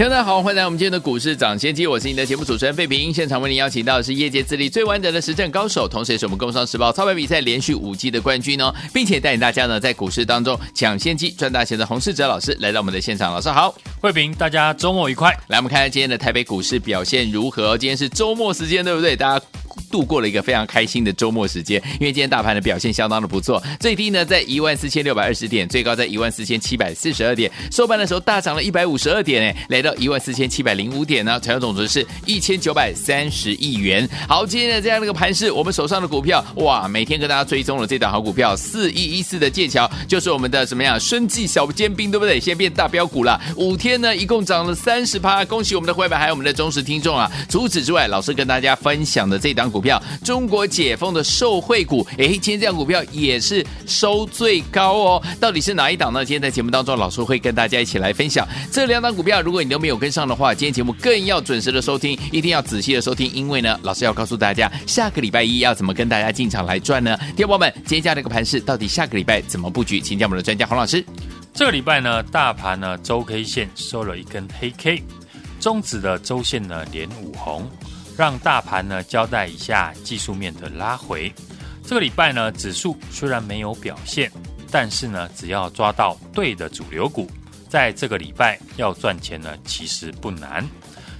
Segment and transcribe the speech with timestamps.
[0.00, 3.12] 大家好，欢迎来我们今天的股市抢先机，我是你的节目主持人费平。
[3.12, 13.30] 现场为您邀请到的是业界资历最完整的实战高手，同时也是我们工商时报操盘比赛连续五季的冠军哦，并且带领大家呢在股市当中抢先机赚大钱的洪世哲老师来到我们的现场。
[13.30, 15.38] 老师好，费平，大家周末愉快。
[15.48, 17.76] 来，我们看看今天的台北股市表现如何？
[17.76, 19.14] 今天是周末时间，对不对？
[19.14, 19.44] 大家。
[19.90, 34.08] 度过了一个非常开心的周末时间，因为今天大盘的表现相当的不错，最低呢在一万四千六百二十点，最高在一万四千七百四十二点，收盘的时候大涨了一百五十二点，哎，来到一万四千七百零五点呢，成交总值是一千九百三十亿元。
[34.28, 42.38] 好，今天的这样的一个盘势，我们手上的股票，哇，每天跟大家追踪了这档好股票，四一一四的剑桥，就是我们的什么样，生技小尖兵，对不对？
[42.38, 47.30] 现在变大标股了，五天呢一共涨了三十趴，恭喜我们的会员还有我们的忠实听众啊！
[47.48, 49.69] 除此之外，老师跟大家分享的这档。
[49.70, 55.22] 股票中国解封的受惠股，哎，今天这样股票也是收最高哦。
[55.38, 56.24] 到底是哪一档呢？
[56.24, 59.40] 今天在节目当中，老师会跟大家一起来分享这两档股票。
[59.40, 67.16] 如果你都没有跟上的话，今天节目更要准时的收听，一定要仔细的收听，因为呢，老师要告诉大家下个礼拜一要怎么跟大家进场来赚呢？
[67.36, 70.00] 听众朋友们，今天这样的一个盘势，到底下个礼拜怎么布局？
[70.00, 71.04] 请教我们的专家洪老师。
[71.52, 75.02] 这个礼拜呢，大盘呢周 K 线收了一根黑 K，
[75.58, 77.68] 中指的周线呢连五红。
[78.20, 81.32] 让大盘呢交代一下技术面的拉回。
[81.82, 84.30] 这个礼拜呢，指数虽然没有表现，
[84.70, 87.30] 但是呢，只要抓到对的主流股，
[87.66, 90.68] 在这个礼拜要赚钱呢，其实不难。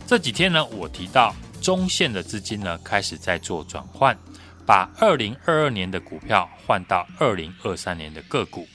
[0.06, 4.14] 这几天呢，我提到中线的资金呢开始在做转换，
[4.66, 8.68] 把二零二二年的股票换到二零二三年的个股，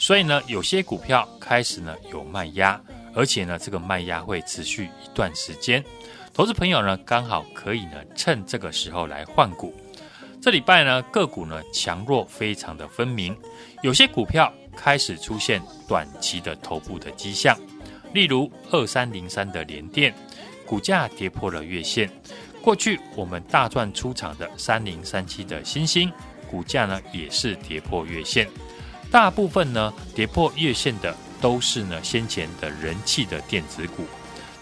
[0.00, 2.80] 所以呢，有些股票开始呢有卖压，
[3.14, 5.80] 而且呢，这个卖压会持续一段时间。
[6.38, 9.74] 投资朋友呢，刚好可以呢，趁这个时候来换股。
[10.40, 13.36] 这礼拜呢，个股呢强弱非常的分明，
[13.82, 17.58] 有些股票开始出现短期的头部的迹象，
[18.14, 20.14] 例如二三零三的联电，
[20.64, 22.08] 股价跌破了月线。
[22.62, 26.08] 过去我们大赚出场的三零三七的新兴，
[26.48, 28.48] 股价呢也是跌破月线。
[29.10, 34.04] 大部分呢跌破月线的都是呢先前的人气的电子股。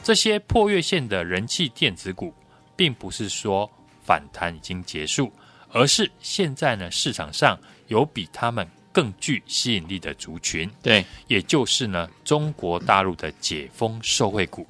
[0.06, 2.32] 这些破月线的人气电子股，
[2.76, 3.68] 并不是说
[4.04, 5.32] 反弹已经结束，
[5.72, 7.58] 而是现在呢市场上
[7.88, 14.64] 有比他们更具吸引力的族群，对，也就是呢中国大陆的解封受惠股。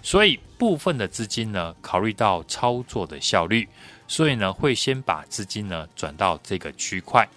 [0.00, 3.68] 所以部分的资金呢考虑到操作的效率，
[4.06, 7.28] 所以呢会先把资金呢转到这个区块。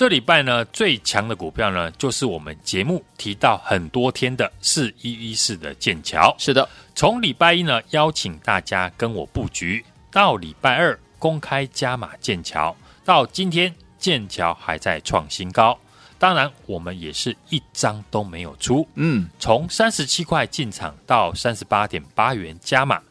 [0.00, 6.34] 这礼拜呢，最强的股票呢，就是我们节目提到很多天的四一一四的剑桥。
[6.38, 12.74] 是的，从礼拜一呢邀请大家跟我布局，到礼拜二公开加码剑桥，
[13.04, 15.78] 到今天剑桥还在创新高。
[16.18, 18.88] 当然，我们也是一张都没有出。
[18.94, 23.02] 嗯，从三十七块进场到三十八点八元加码，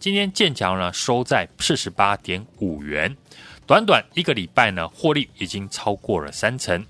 [0.00, 3.14] 今天剑桥呢收在四十八点五元。
[3.68, 6.82] 短短一个礼拜呢，获利已经超过了三成。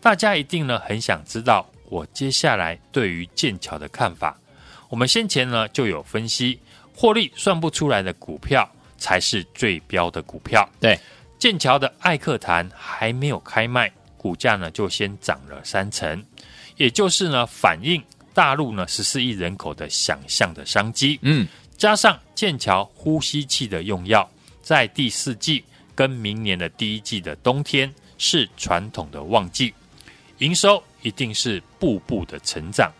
[0.00, 4.34] 大家一定呢很想知道我接下来对于剑桥的看法。
[4.88, 6.58] 我们先前呢就有分析，
[6.96, 10.66] 获利算不出来的股票才是最标的股票。
[10.80, 10.98] 对，
[11.38, 16.24] 剑桥的艾克谈还没有开卖，股价呢就先涨了三成，
[16.78, 18.02] 也就是呢反映
[18.32, 21.18] 大陆呢十四亿人口的想象的商机。
[21.20, 21.46] 嗯，
[21.76, 24.26] 加上剑桥呼吸器的用药，
[24.62, 25.62] 在第四季。
[25.94, 29.72] 跟明年的第一季的冬天是传统的旺季，
[30.38, 32.92] 营收一定是步步的成长。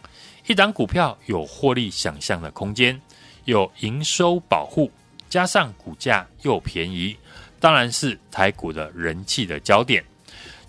[0.47, 3.01] 一档股票有获利想象的空间，
[3.45, 4.91] 有营收保护，
[5.29, 7.17] 加上股价又便宜，
[7.59, 10.05] 当然是台股的人气的焦点。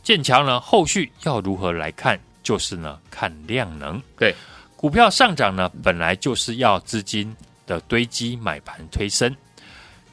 [0.01, 2.19] 剑桥呢，后续要如何来看？
[2.41, 3.99] 就是呢，看量能。
[4.17, 4.33] 对，
[4.77, 7.35] 股票上涨呢，本来就是要资金
[7.65, 9.35] 的堆积买盘推升。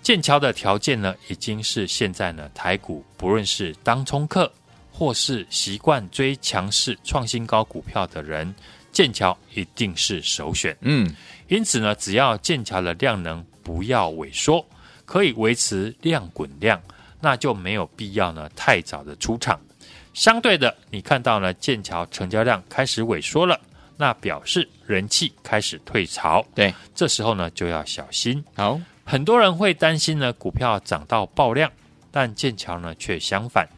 [0.02, 4.52] 剑桥的条件呢，已经是现在呢台股不论是当冲客，
[4.90, 8.52] 或是习惯追强势创新高股票的人，
[8.90, 10.76] 剑桥一定是首选。
[10.80, 11.08] 嗯，
[11.46, 14.66] 因此呢，只要剑桥的量能不要萎缩，
[15.04, 16.82] 可以维持量滚量，
[17.20, 19.60] 那就没有必要呢太早的出场。
[20.14, 23.58] 相对的，你看到呢剑桥成交量开始萎缩了，
[23.96, 26.44] 那表示人气开始退潮。
[26.56, 28.44] 对，这时候呢就要小心。
[28.56, 28.80] 好。
[29.04, 31.70] 很多人会担心呢，股票涨到爆量，
[32.10, 33.68] 但剑桥呢却相反，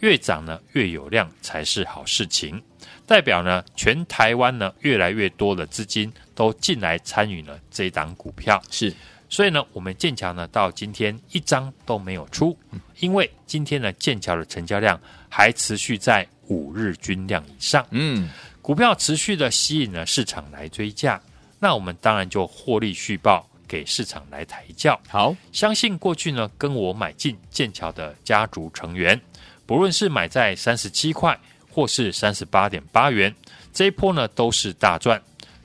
[0.00, 2.62] 越涨呢越有量才是好事情，
[3.06, 8.62] 代表呢全台湾呢越来越多的资金都进来参与了这一档股票。
[8.70, 8.94] 是，
[9.28, 12.56] 所以呢，我们剑桥呢到今天一张都没有出，
[13.00, 17.84] 因为今天呢剑桥的成交量还持续在五日均量以上。
[17.90, 18.28] 嗯，
[18.60, 21.20] 股票持续的吸引了市场来追价，
[21.58, 23.48] 那我们当然就获利续报。
[23.66, 29.20] 给市场来抬轿，好，相信过去呢跟我买进剑桥的家族成员，
[29.66, 31.38] 不论是买在三十七块
[31.70, 33.34] 或是三十八点八元，
[33.72, 35.20] 这一波呢都是大赚。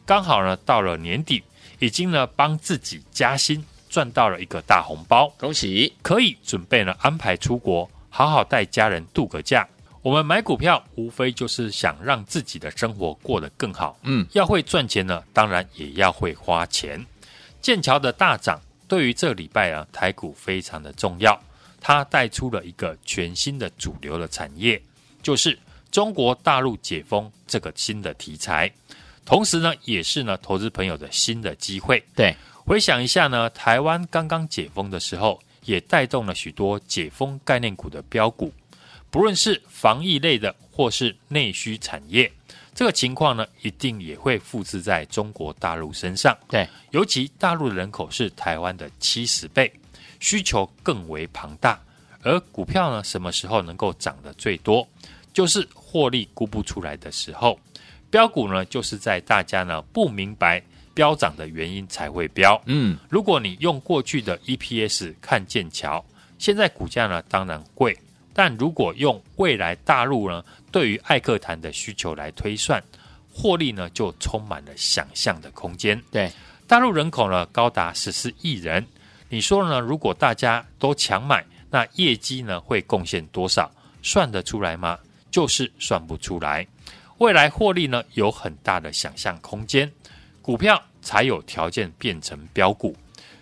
[0.05, 1.43] 刚好呢到了年底，
[1.79, 5.93] 已经呢帮自己加薪赚到了一个大红包，恭喜！
[6.01, 9.67] 可以准备呢安排出国，好好带家人度个假。
[10.01, 17.05] 我们买股票无非就是想让自己的生活过得更好，嗯，要会赚钱呢，当然也要会花钱。
[17.61, 21.39] 剑桥的大涨对于这礼拜啊台股非常的重要，
[21.79, 24.81] 它带出了一个全新的主流的产业，
[25.21, 25.57] 就是
[25.91, 28.71] 中国大陆解封这个新的题材，
[29.25, 32.03] 同时呢也是呢投资朋友的新的机会。
[32.15, 32.35] 对，
[32.65, 38.53] 回想一下呢，台湾刚刚解封的时候，也带动了许多解封概念股的标股，
[39.09, 42.31] 不论是防疫类的或是内需产业。
[42.79, 46.33] 这个情况呢，一定也会复制在中国大陆身上。
[46.47, 49.69] 对，尤其大陆的人口是台湾的七十倍，
[50.21, 51.77] 需求更为庞大。
[52.23, 54.87] 而股票呢，什么时候能够涨得最多？
[55.33, 57.59] 就是获利估不出来的时候。
[58.09, 62.61] 标股呢，就是在大家呢不明白飙涨的原因才会飙。
[62.65, 66.01] 嗯，如果你用过去的 EPS 看剑桥，
[66.37, 67.97] 现在股价呢当然贵。
[68.39, 70.41] 但如果用未来大陆呢，
[70.71, 72.81] 对于艾克坦的需求来推算，
[73.33, 76.01] 获利呢就充满了想象的空间。
[76.09, 76.31] 对，
[76.65, 78.87] 大陆人口呢高达十四亿人，
[79.27, 79.81] 你说呢？
[79.81, 83.69] 如果大家都强买，那业绩呢会贡献多少？
[84.01, 84.97] 算得出来吗？
[85.29, 86.65] 就是算不出来。
[87.17, 89.91] 未来获利呢有很大的想象空间，
[90.41, 92.95] 股票才有条件变成标股。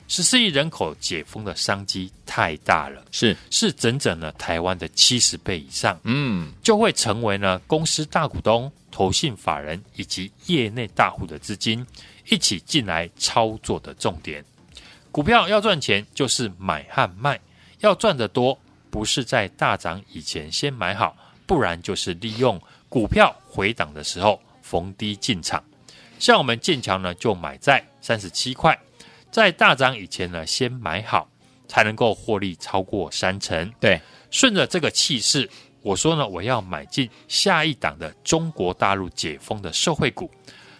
[0.08, 11.86] 十四亿人口解封的商机太大了，是是整整呢台湾的七十倍以上，嗯，就会成为呢公司大股东、投信法人以及业内大户的资金
[12.30, 14.44] 一起进来操作的重点。
[15.12, 17.40] 股票要赚钱，就是买和卖，
[17.80, 18.58] 要赚得多，
[18.90, 21.16] 不是在大涨以前先买好，
[21.46, 25.62] 不然就是利用股票回档的时候逢低进场。
[26.18, 28.78] 像我们剑桥呢，就买在三十七块。
[29.32, 31.30] 在大涨以前呢，先买好，
[31.68, 33.72] 才能够获利超过三成。
[33.80, 34.00] 对，
[34.32, 35.50] 顺着这个气势，
[35.82, 40.30] 我说呢，我要买进下一档的中国大陆解封的受惠股。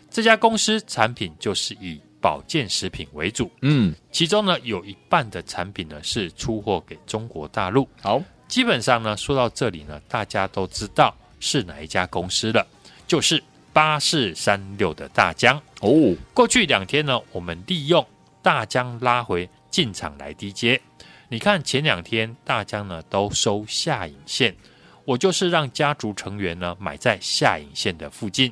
[0.10, 7.88] 这家公司产品就是以保健食品为主，嗯，其中呢有一半的产品呢是出货给中国大陆。
[8.02, 12.66] 好，基本上呢说到这里呢，大家都知道是哪一家公司了，
[13.06, 13.44] 就是
[13.74, 16.16] 八四三六的大江哦。
[16.34, 18.04] 过去两天呢，我们利用
[18.48, 20.80] 大疆拉回进场来低接，
[21.28, 24.56] 你看前两天大疆呢都收下影线，
[25.04, 28.50] 我就是让家族成员呢买在下影线的附近。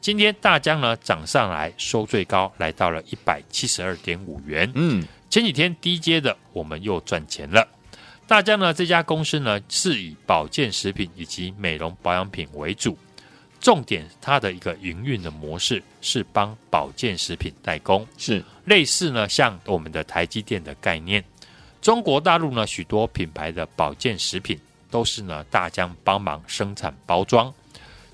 [0.00, 7.66] 今天大疆呢涨上来收最高来到了一百七十二点五元，嗯，前几天低接的我们又赚钱了。
[8.28, 12.96] 大疆呢这家公司呢是以保健食品以及美容保养品为主。
[13.62, 21.22] 重点，它的一个营运的模式是帮保健食品代工，是类似呢，像我们的台积电的概念。
[21.80, 24.58] 中国大陆呢，许多品牌的保健食品
[24.90, 27.54] 都是呢大疆帮忙生产包装。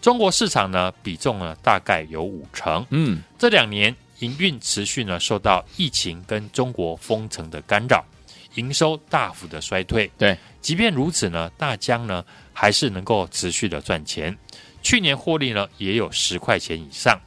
[0.03, 2.87] 中国市场呢比重呢大概有五成。
[2.91, 8.05] 嗯，这两年营运持续呢受到疫情跟中国封城的干扰，
[8.57, 10.11] 营收大幅的衰退。
[10.19, 14.37] 对，即便如此呢，大疆呢还是能够持续的赚钱。
[14.89, 17.21] 去年获利呢也有十块钱以上，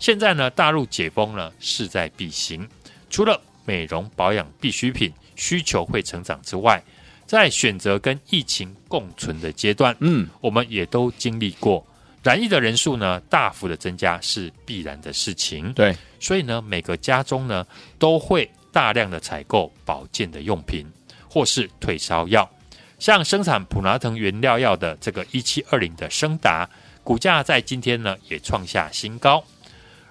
[0.00, 2.68] 现在呢大陆解封呢势在必行，
[3.08, 6.82] 除了美容保养必需品需求会成长之外，
[7.24, 11.86] 在选择跟疫情共存的阶段，嗯，我们也都经历过，
[12.20, 17.64] 染疫的人数呢大幅的增加是必然的事情，对，所以呢每个家中呢
[17.96, 20.84] 都会大量的采购保健的用品
[21.28, 22.50] 或是退烧药，
[22.98, 26.68] 像生产普拿藤原料药的这个一七二零的升达。
[27.04, 29.44] 股价在今天呢也创下新高，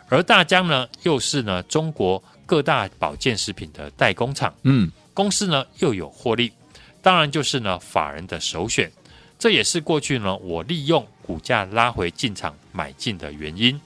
[0.07, 6.53] 而大疆呢又是呢中国各大保健食品的代工厂，嗯，公司呢又有获利，
[7.01, 8.91] 当然就是呢法人的首选，
[9.39, 13.79] 这也是过去呢我利用股价拉回进场买进的原因。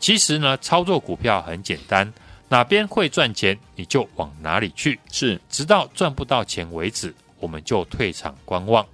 [0.00, 2.10] 其实呢操作股票很简单，
[2.48, 8.86] 哪边会赚钱你就往哪里去，是，直到赚不到钱为止，我们就退场观望。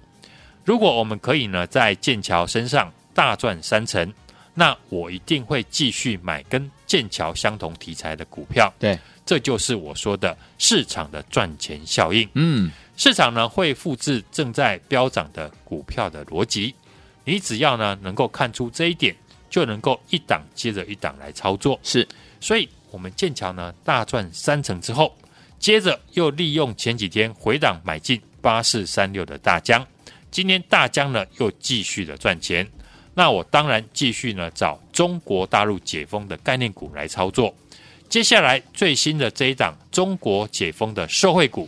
[0.65, 4.13] 如果我们可以呢在剑桥身上大赚三成，
[4.53, 8.71] 那我一定会继续买跟剑桥相同题材的股票。
[8.77, 12.29] 对，这就是我说的市场的赚钱效应。
[12.33, 16.75] 嗯，市场呢会复制正在飙涨的股票的逻辑，
[17.23, 19.15] 你只要呢能够看出这一点，
[19.49, 21.79] 就能够一档接着一档来操作。
[21.81, 22.07] 是，
[22.39, 25.17] 所以我们剑桥呢大赚三成之后，
[25.57, 29.85] 接着又利用前几天回档买进八四三六的大江，
[30.29, 32.65] 今天大江呢又继续的赚钱。
[33.17, 37.55] 那我当然继续呢找中国大陆解封的概念股来操作。
[38.07, 41.67] 接下来最新的这一档中国解封的受惠股，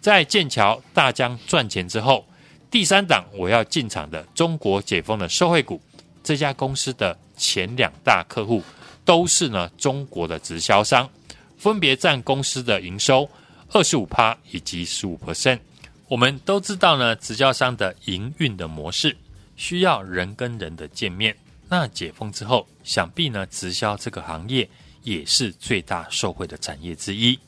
[0.00, 2.26] 在剑桥大江赚钱之后，
[2.70, 5.80] 第三档我要进场的中国解封的受惠股，
[6.24, 8.62] 这家公司的前两大客户
[9.04, 11.08] 都是呢中国的直销商，
[11.56, 13.28] 分别占公司的营收
[13.70, 15.60] 二十五趴以及十五 percent。
[16.08, 19.16] 我们都知道呢直销商的营运的模式。
[19.56, 21.36] 需要人跟人的见面，
[21.68, 24.68] 那解封之后，想必呢，直销这个行业
[25.02, 27.38] 也是最大受惠的产业之一。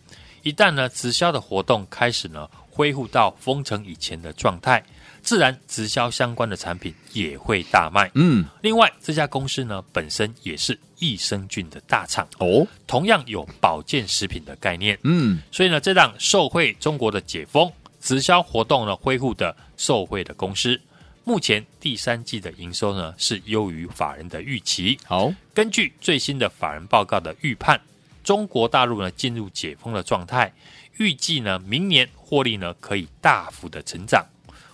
[0.43, 4.83] 一旦呢，直销的活动开始呢，恢复到封城以前的状态，
[5.21, 8.11] 自然直销相关的产品也会大卖。
[8.15, 14.99] 嗯，另外这家公司呢，本身也是益生菌的大厂哦，同样有保健食品的概念。
[15.03, 20.81] 嗯，所以呢，这档受惠中国的解封直销活动呢，恢复的受惠的公司。
[21.29, 24.99] 目前第三季的营收呢，是优于法人的预期。
[25.05, 27.79] 好，根据最新的法人报告的预判，
[28.25, 30.51] 中国大陆呢进入解封的状态，
[30.97, 34.25] 预计呢明年获利呢可以大幅的成长。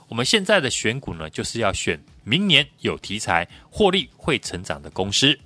[0.06, 5.36] 我们现在的选股呢，就是要选明年有题材、获利会成长的公司。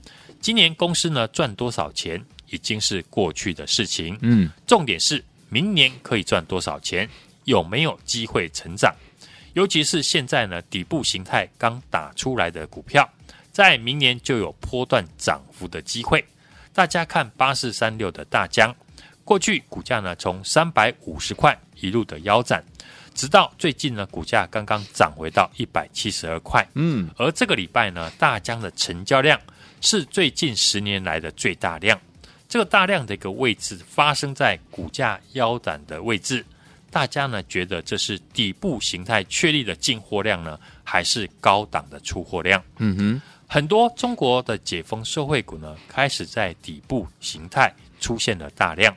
[0.42, 4.18] 今年公司呢赚多少钱已经是过去的事情。
[4.20, 7.08] 嗯，重点是明年可以赚多少钱，
[7.44, 8.94] 有没有机会成长？
[9.58, 13.10] 尤其是现在呢，底部形态刚打出来的股票，
[13.50, 16.24] 在明年就有波段涨幅的机会。
[16.72, 18.72] 大家看八四三六的大江，
[19.24, 22.62] 过去股价呢从三百五十块一路的腰斩，
[23.16, 26.64] 直到最近呢股价刚刚涨回到一百七十二块。
[26.74, 29.40] 嗯，而这个礼拜呢，大江的成交量
[29.80, 32.00] 是最近十年来的最大量。
[32.48, 36.46] 这个大量的一个位置发生在股价腰斩的位置。
[36.90, 42.62] 大家呢觉得这是底部形态确立的进货量呢，还是高档的出货量？
[42.78, 48.94] 嗯哼，很多中国的解封社会股呢，开始在底部形态出现了大量。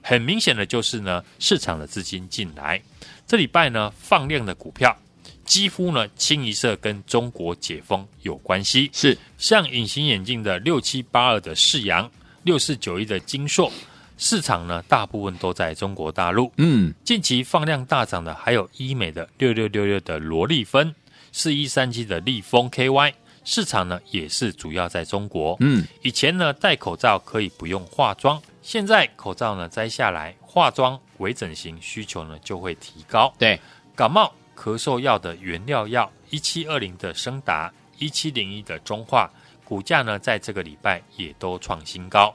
[0.00, 2.80] 很明显的就是呢，市场的资金进来，
[3.26, 4.96] 这礼拜呢放量的股票，
[5.44, 8.88] 几乎呢清一色跟中国解封有关系。
[8.94, 12.10] 是像隐形眼镜的六七八二的世阳，
[12.44, 13.70] 六四九一的金硕。
[14.18, 16.52] 市场呢，大部分都在中国大陆。
[16.56, 20.92] 嗯，近期放量大涨的还有医美的六六六六的罗丽芬，
[21.30, 25.56] 四一三七的立丰 KY，市场呢也是主要在中国。
[25.60, 33.32] 嗯，以前呢戴口罩可以不用化妆，现在口罩呢摘下来化妆微整形需求呢就会提高。
[33.38, 33.60] 对，
[33.94, 39.30] 感冒咳嗽药的原料药一七二零的升达，一七零一的中化，
[39.64, 42.34] 股价呢在这个礼拜也都创新高。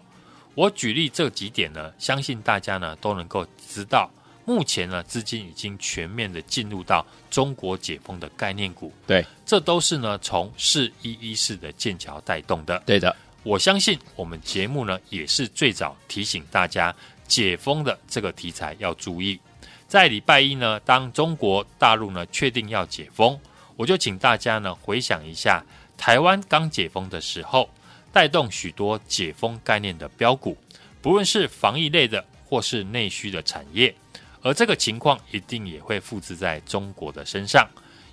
[0.55, 4.09] 我举例这几点呢，相信大家呢都能够知道，
[4.45, 8.93] 目前呢资金已经全面的进入到中国解封的概念股。
[9.07, 12.81] 对，这都是呢从四一一四的剑桥带动的。
[12.85, 16.93] 对的，我相信我们节目呢也是最早提醒大家
[17.27, 19.39] 解封的这个题材要注意。
[19.87, 23.39] 在礼拜一呢，当中国大陆呢确定要解封，
[23.75, 25.63] 我就请大家呢回想一下
[25.97, 27.67] 台湾刚解封的时候。
[28.13, 30.55] 带动许多解封概念的标股，
[31.01, 33.93] 不论是防疫类的或是内需的产业，
[34.43, 37.67] 而这个情况一定也会复制在中国的身上。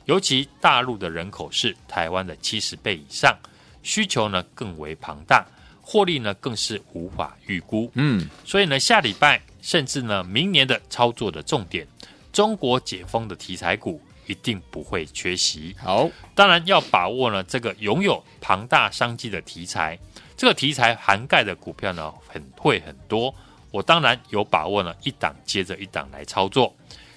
[0.06, 3.38] 尤其大陆的人口是台湾的七十倍以上，
[3.82, 5.46] 需求呢更为庞大，
[5.82, 7.92] 获利呢更是无法预估。
[7.94, 11.86] 嗯，所以呢，下礼拜甚至呢明年的操作的重点，
[12.32, 14.00] 中国解封的题材股。
[14.30, 15.74] 一定不会缺席。
[15.76, 19.98] 好，当然要把握呢这个拥有庞大商机的题材，
[20.36, 23.34] 这个题材涵盖的股票呢很会很多。
[23.72, 26.72] 我当然有把握呢一档接着一档来操作。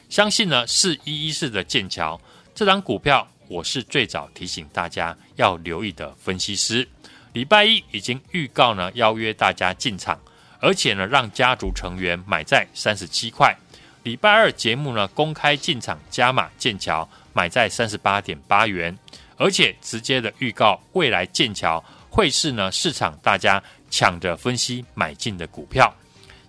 [0.10, 2.20] 相信呢四一一四的剑桥
[2.55, 6.88] 这档股票，我是最早提醒大家要留意的分析师。
[7.34, 10.20] 礼拜一已经预告呢邀约大家进场，
[10.60, 13.55] 而且呢让家族成员买在三十七块。
[14.03, 18.95] 礼拜二节目呢，公开进场加码剑桥，买在三十八点八元，
[19.38, 25.91] 而且直接的预告未来剑桥会是呢市场大家抢着分析买进的股票。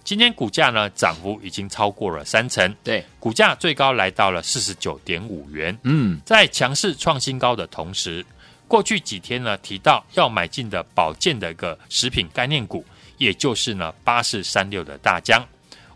[0.03, 5.79] 今天股价呢涨幅已经超过了三成，对，股价最高来到了四十九点五元。
[5.85, 8.27] 嗯，在强势创新高的同时，
[8.67, 12.85] 过去几天呢提到要买进的保健的一个食品概念股，
[13.17, 15.43] 也就是呢八四三六的大江，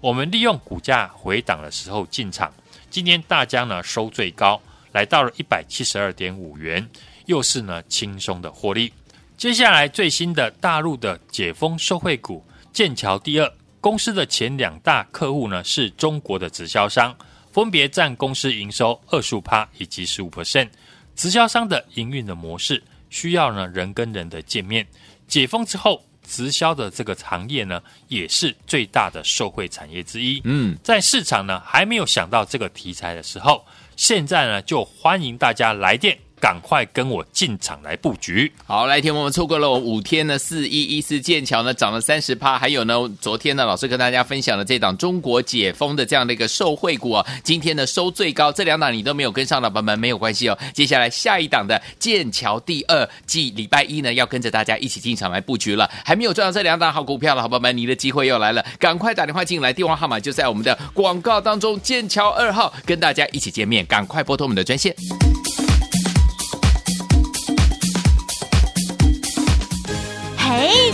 [0.00, 2.52] 我们利用股价回档的时候进场。
[2.90, 4.60] 今天大江呢收最高，
[4.92, 6.88] 来到了一百七十二点五元，
[7.26, 8.92] 又是呢轻松的获利。
[9.36, 17.14] 接下来最新的大陆的解封受惠股剑桥第二公司的前两大客户呢是中国的直销商，
[17.52, 20.68] 分别占公司营收二十五趴以及十五 percent。
[21.14, 24.86] 直销商的营运的模式需要呢人跟人的见面，
[25.26, 30.40] 解封之后，直销的这个行业呢也是最大的受惠产业之一。
[30.44, 33.64] 嗯，在市场呢还没有想到这个题材的时候，
[33.96, 36.18] 现在呢就欢迎大家来电。
[36.40, 38.52] 赶快跟我进场来布局。
[38.66, 50.58] 好，来天我们错过了我五天呢，四一一四剑桥呢涨了三十趴，还有呢，昨天呢，老师跟大家分享了这档中国解封的这样的一个受惠股啊，今天呢收最高，这两档你都没有跟上老板们没有关系哦。
[50.72, 64.94] 接下来下一档的剑桥第二季礼拜一呢要跟着大家一起进场来布局了，还没有赚到这两档好股票的好朋友们，你的机会又来了，赶快打电话进来，电话号码就在我们的广告当中，剑桥二号跟大家一起见面，赶快拨通我们的专线。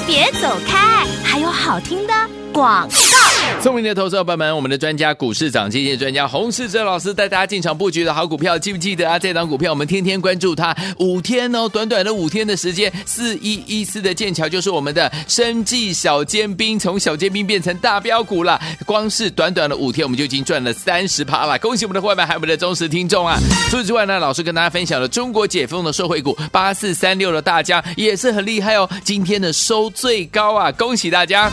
[0.06, 2.12] 别走开，还有好听的
[2.54, 2.94] 广告。
[3.60, 9.18] 聪明的投资伙伴们，我们的专家股市涨跌线专家洪世哲老师带大家进场布局的好股票，记不记得啊？
[9.18, 18.58] 这档股票我们天天关注它，五天哦，短短的五天的时间，四一一四的剑桥就是我们的生技小尖兵，从小尖兵变成大标股了。
[18.86, 23.38] 光是短短的五天，我们就已经赚了三十趴了，恭喜我们的伙伴，还有我们的忠实听众啊！
[23.68, 31.50] 除此之外呢，老师跟大家分享了中国解封的社会股八四三六的大家也是很厉害哦，今天的收最高啊，恭喜大家！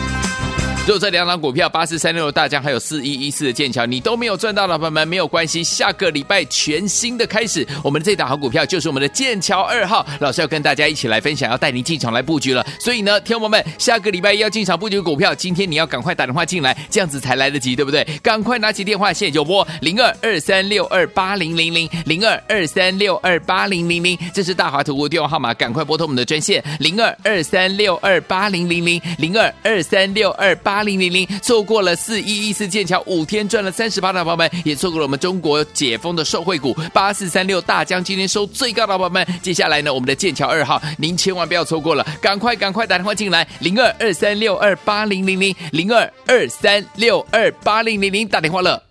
[0.81, 12.65] 如果这两档股票八四三六的大江还有四一一四的剑桥，你都没有赚到老朋友们没有关系，下个礼拜全新的开始，我们这档好股票就是我们的剑桥二号，老师要跟大家一起来分享，要带您进场来布局了。
[12.79, 18.03] 所以呢，听友们，下个礼拜一要进场布局股票，今天你要赶快打电话进来，这样子才来得及，对不对？
[18.23, 30.70] 赶快拿起电话，现在就拨零二二三六二八零零零零二二三六二八零零零，这是大华图的电话号码，赶快拨通我们的专线零二二三六二八零零零零二二三六二八。
[30.71, 48.81] 八零零零错过了四一一四剑桥五天赚了三十八的朋友们，也错过了我们中国解封的受惠股八四三六大江今天收最高的朋友们，接下来呢，我们的剑桥二号，您千万不要错过了，赶快赶快打电话进来，零二二三六二八零零零零二二三六二八零零零打电话了。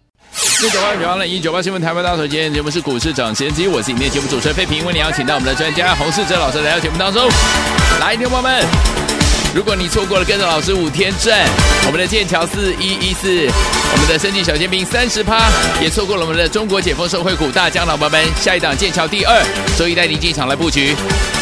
[0.62, 7.26] 一九八九八零一九八新闻台湾大头，今天节目是股市涨先机，我是今天节目主持人费平，为你邀请到我们的专家洪世哲老师来到节目当中，
[7.98, 9.09] 来，听友们。
[9.52, 11.36] 如果你错过了跟着老师五天赚，
[11.86, 13.48] 我们的剑桥四一一四，
[13.92, 19.42] 我们的生技小尖兵三十趴，也错过了我们的中国解封社会股大江老板们，下一档剑桥第二，
[19.76, 20.94] 周一带你进场来布局，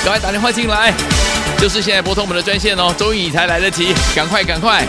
[0.03, 0.95] 赶快打电话进来，
[1.59, 4.83] 就是现在拨通我们的专线哦，终于你才来得及，赶快赶快，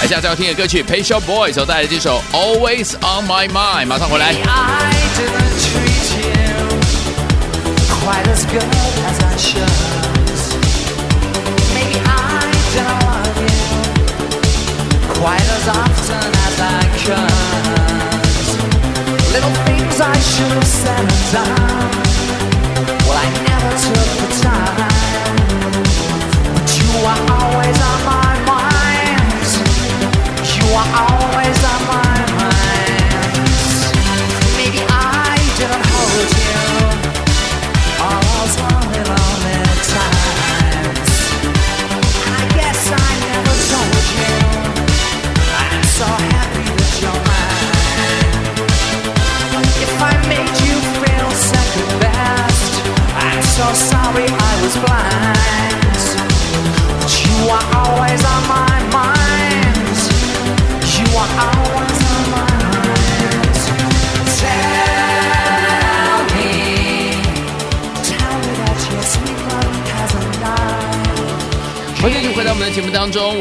[0.00, 4.32] 来下最好听的歌曲 Pet Shop Boy 所带来这首 Always on My Mind，马上回来。
[15.28, 17.32] quite as often as I could.
[19.34, 21.90] Little things I should have said and done.
[23.04, 25.44] Well, I never took the time,
[26.54, 27.24] but you are.
[27.42, 27.57] always.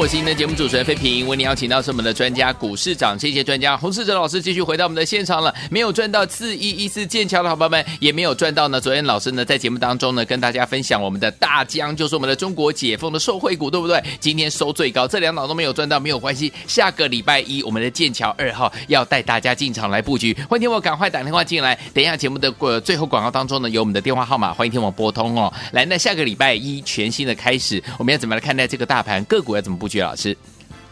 [0.08, 5.54] 新的节目主持人费平，为您邀请到是我们的专家股市长，谢谢专家洪世哲老师，继续回到我们的现场了。
[5.70, 8.80] 没有赚到四一一四剑桥的好朋友们，也没有赚到呢。
[8.80, 14.02] 昨天老师呢在节目当中呢跟大家分享我们的大江，就是我们的中国解封的受惠股，对不对？
[14.22, 16.54] 今天收最高，这两档都没有赚到，没有关系。
[16.68, 20.34] 下个礼拜一，我们的剑桥二号要带大家进场来布局。
[20.50, 21.78] 欢迎听我赶快打电话进来。
[21.94, 25.52] 等一下节目的过最后广告当中呢，有我们的电话号码，欢迎听我拨通哦。
[25.74, 29.22] 来，那下个礼拜一全新的开始，我们要怎么来看待这个大盘？
[29.26, 29.97] 个股要怎么布局？
[30.00, 30.36] 老师，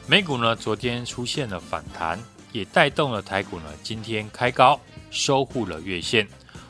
[0.07, 2.19] 美股呢昨天出现了反弹，
[2.51, 4.79] 也带动了台股呢今天开高，
[5.11, 6.27] 收复了月线，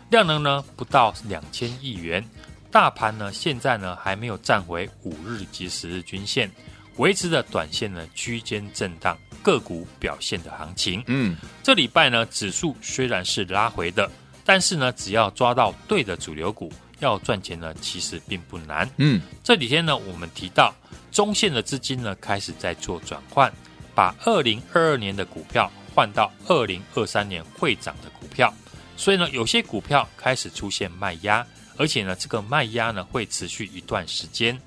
[0.10, 2.24] 量能呢不到两千亿元。
[2.72, 6.52] 大盘呢现在呢还没有站回五日及十日均线，
[6.98, 11.04] 维持着短线呢区间震荡，个股表现的行情。
[11.08, 14.12] 嗯，这礼拜呢指数虽然是拉回的，
[14.44, 16.72] 但是呢只要抓到对的主流股。
[17.00, 18.90] 要赚钱呢，其实并不难。
[18.96, 20.74] 嗯，这几天呢，我们提到
[21.16, 23.50] 中线的资金呢开始在做转换，
[23.96, 28.54] 把二零二二年的股票换到二零二三年会涨的股票，
[28.98, 31.48] 所以呢，有些股票开始出现卖压，
[31.78, 34.60] 而且呢，这个卖压呢会持续一段时间。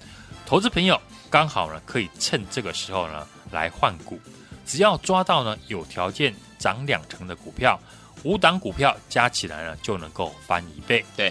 [0.46, 4.18] 投资朋友刚好呢可以趁这个时候呢来换股，
[4.64, 7.78] 只要抓到呢有条件涨两成的股票，
[8.22, 11.04] 五档股票加起来呢就能够翻一倍。
[11.14, 11.30] 对。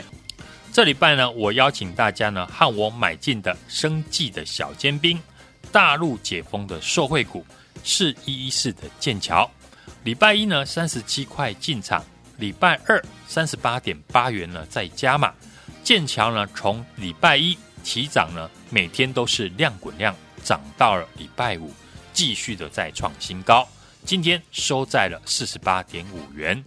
[0.78, 5.20] 这礼拜呢，我邀请大家呢和我买进的生计的小尖兵，
[5.72, 7.44] 大陆解封的受惠股，
[7.84, 9.50] 四一一四的剑桥。
[10.04, 12.06] 礼拜一呢三十七块进场，
[12.38, 15.34] 礼拜二三十八点八元呢再加码。
[15.84, 21.74] 剑桥呢从礼拜一起涨呢，每天都是量滚量，涨到了礼拜五，
[22.14, 23.68] 继续的再创新高。
[24.06, 26.64] 今天收在了四十八点五元。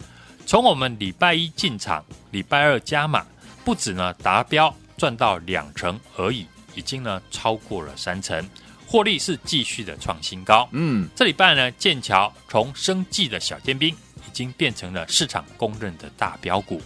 [0.47, 3.25] 从我们礼拜一进场，礼拜二加码。
[3.65, 8.49] 不止呢达标赚到两成而已，已经呢超过了三成，
[8.87, 10.69] 获利是继续的创新高。
[10.73, 16.81] 嗯，这礼拜呢剑桥从生计的小尖兵已经变成了市场公认的大标股。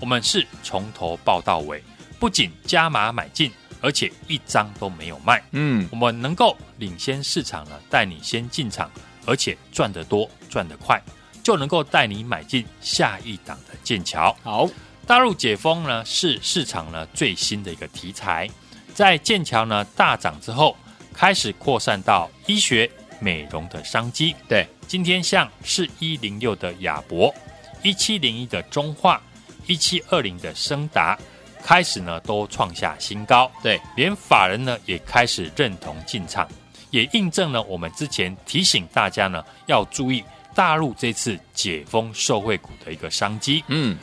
[0.00, 1.82] 我们是从头报到尾，
[2.18, 5.42] 不仅加码买进，而且一张都没有卖。
[5.50, 8.90] 嗯，我们能够领先市场呢，带你先进场，
[9.26, 11.02] 而且赚得多赚得快，
[11.42, 14.34] 就能够带你买进下一档的剑桥。
[14.42, 14.68] 好。
[15.08, 18.46] 大陆解封呢，是市场呢最新的一个题材，
[18.92, 20.76] 在剑桥呢大涨之后，
[21.14, 24.36] 开始扩散到医学美容的商机。
[24.46, 27.34] 对，今天像是一零六的亚博，
[27.82, 29.18] 一七零一的中化，
[29.66, 31.18] 一七二零的升达，
[31.64, 33.50] 开始呢都创下新高。
[33.62, 36.46] 对，连法人呢也开始认同进场，
[36.90, 40.22] 也印证了我们之前提醒大家呢要注意
[40.54, 43.64] 大陆这次解封受惠股的一个商机。
[43.68, 43.96] 嗯。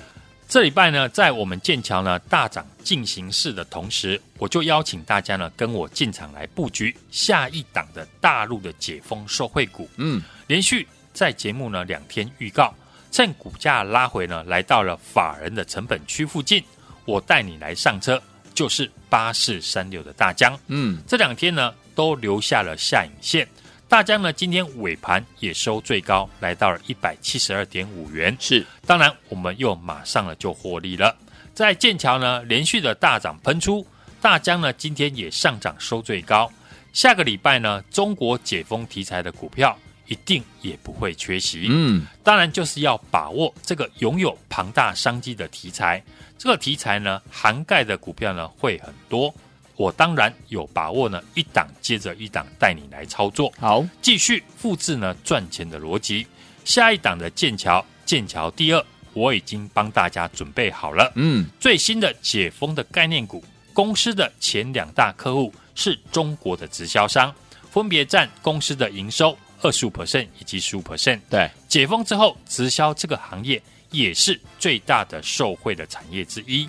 [0.47, 9.89] 这礼拜呢，在我们剑桥呢大涨进行式的同时，我就邀请大家呢跟我进场来布局下一档的大陆的解封受惠股。
[9.97, 12.73] 嗯，连续在节目呢两天预告，
[13.11, 16.63] 趁股价拉回呢，来到了法人的成本区附近，
[17.05, 18.21] 我带你来上车，
[18.53, 20.57] 就是八四三六的大疆。
[20.67, 23.47] 嗯，这两天呢都留下了下影线。
[23.87, 28.35] 大疆呢，今天尾盘也收最高，来到了一百七十二点五元。
[28.39, 31.15] 是，当然我们又马上了就获利了。
[31.53, 33.85] 在剑桥呢，连续的大涨喷出，
[34.19, 36.51] 大疆呢今天也上涨收最高。
[36.93, 41.67] 下个礼拜呢，中国解封题材的股票一定也不会缺席。
[41.69, 46.03] 嗯，当然就是要把握这个拥有庞大商机的题材。
[46.37, 49.33] 这个题材呢，涵盖的股票呢会很多。
[49.77, 56.25] 我当然有把握呢，一档接着一档带你来操作，好，继续复制呢赚钱的逻辑。
[56.63, 61.11] 下一档的剑桥，剑桥第二，我已经帮大家准备好了。
[61.15, 67.33] 嗯，最新的解封的概念股，公司的前两大客户是中国的直销商，
[67.69, 71.19] 分别占公司的营收二十五 percent 以及十五 percent。
[71.29, 73.61] 对，解封之后，直销这个行业
[73.91, 76.67] 也是最大的受惠的产业之一，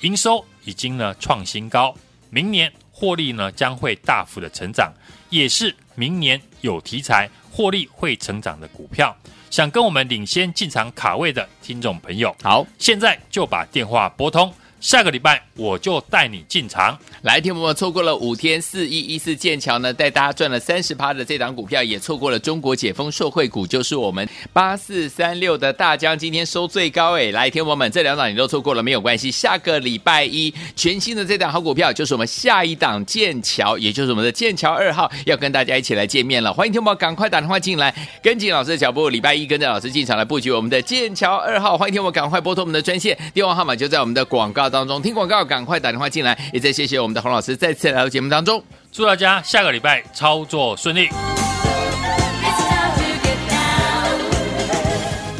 [0.00, 1.94] 营收已经呢创新高。
[2.30, 4.92] 明年获利呢将会大幅的成长，
[5.30, 9.16] 也是明年有题材、获利会成长的股票。
[9.48, 14.52] 想跟我们领先进场卡位的听众朋友，好，现在就把电话拨通。
[14.86, 16.96] 下个礼拜我就带你进场。
[17.22, 46.38] 来，听我们错过了五天四一一四剑桥呢，带大家赚了三十趴的这档股票，也错过了中国解封受惠股，就是我们八四三六的大江，今天收最高哎，来，听我们这两档你都错过了没有关系，下个礼拜一全新的这档好股票就是我们下一档剑桥，也就是我们的剑桥二号，要跟大家一起来见面了，欢迎听我们赶快打电话进来，跟紧老师的脚步，礼拜一跟着老师进场来布局我们的剑桥二号，欢迎听我们赶快拨通我们的专线电话号码就在我们的广告当中听广告，赶快打电话进来。
[46.52, 48.62] 也再谢谢我们的洪老师再次来到节目当中，
[48.92, 51.08] 祝大家下个礼拜操作顺利。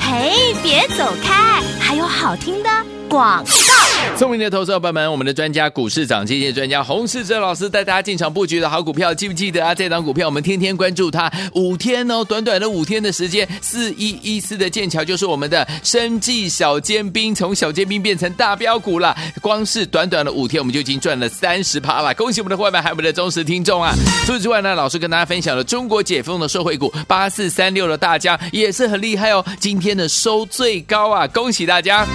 [0.01, 2.71] 嘿，别走开，还有好听的
[3.09, 9.75] 广告，聪明的投资者朋友们，我们的专家股市长，这些专家洪世哲老师带大家进场布局的好股票，记不记得啊？
[9.75, 19.17] 这档股票我们天天关注它，五天哦，短短的五天的时间，四一一四的剑桥就是我们的生计小尖兵，从小尖兵变成大标股了。
[19.41, 22.13] 光是短短的五天，我们就已经赚了三十趴了。
[22.15, 23.95] 恭喜我们的伙伴，还有我们的忠实听众啊！
[24.25, 32.07] 除此之外呢，老师跟大家分享了中国解封的受惠股八四三六的大家也是很厉害哦，今天的收最高啊，恭喜大家！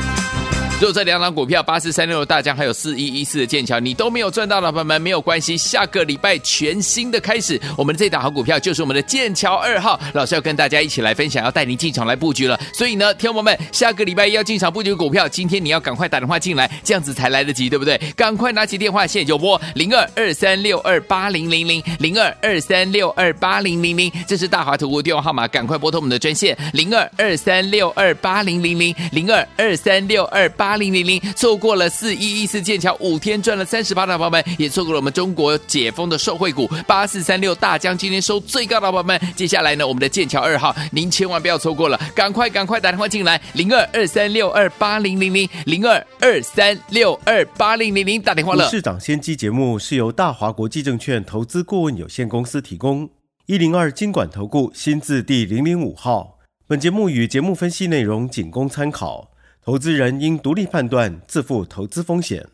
[0.81, 5.55] 就这两档股票，八四三六的大江，还有四一一四的剑桥，你都没有赚到老朋友们没有关系。
[5.55, 12.59] 下个礼拜全新的开始，我们这档好股票就是我们的剑桥二号，老师要跟大家一起来分享，要带您进场来布局了。
[12.73, 17.95] 所以呢，听友们，下个礼拜要进场布局股票，今天你要赶快打电话进来，这样子才来得及，对不对？
[18.15, 30.70] 赶快拿起电话，线就拨零二二三六二八零零零零二二三六二八零零零，这是大华投顾电话号码，赶快拨通我们的专线零二二三六二八零零零零二二三六二八。
[30.71, 39.19] 八零零零错过了四一一四剑桥五天赚了三十八的宝宝们，也错过了我们中国解封的受惠股八四三六大江今天收最高的宝宝们。
[39.35, 48.69] 接下来呢，我们的剑桥二号，您千万不要错过了，赶快赶快打电话进来，零二二三六二八零零零零二二三六二八零零零打电话了。
[48.69, 53.09] 市长先机节目是由大华国际证券投资顾问有限公司提供，
[53.47, 56.37] 一零二经管投顾新字第零零五号。
[56.65, 59.30] 本节目与节目分析内容仅供参考。
[59.63, 62.47] 投资人应独立判断，自负投资风险。